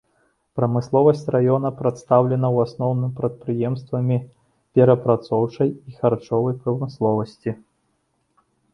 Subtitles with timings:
[0.59, 4.17] Прамысловасць раёна прадстаўлена, у асноўным, прадпрыемствамі
[4.75, 7.59] перапрацоўчай і харчовай прамысловасці.